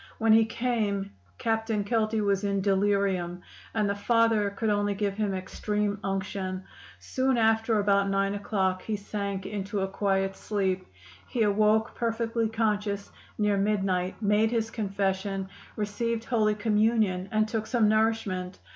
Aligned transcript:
When 0.17 0.33
he 0.33 0.45
came 0.45 1.11
Captain 1.37 1.83
Kelty 1.83 2.21
was 2.25 2.43
in 2.43 2.61
delirium, 2.61 3.43
and 3.75 3.87
the 3.87 3.93
Father 3.93 4.49
could 4.49 4.69
give 4.97 5.13
him 5.13 5.27
only 5.27 5.37
Extreme 5.37 5.99
Unction. 6.03 6.63
Soon 6.97 7.37
after, 7.37 7.77
about 7.77 8.09
9 8.09 8.33
o'clock, 8.33 8.81
he 8.81 8.95
sank 8.95 9.45
into 9.45 9.81
a 9.81 9.87
quiet 9.87 10.35
sleep. 10.35 10.87
He 11.27 11.43
awoke, 11.43 11.93
perfectly 11.93 12.49
conscious, 12.49 13.11
near 13.37 13.57
midnight, 13.57 14.19
made 14.23 14.49
his 14.49 14.71
confession, 14.71 15.47
received 15.75 16.23
Holy 16.25 16.55
Communion, 16.55 17.29
and 17.31 17.47
took 17.47 17.67
some 17.67 17.87
nourishment. 17.87 18.57